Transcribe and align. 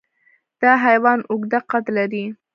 دا 0.61 0.71
حیوان 0.85 1.19
اوږده 1.31 1.59
قد 1.69 1.85
لري. 1.97 2.25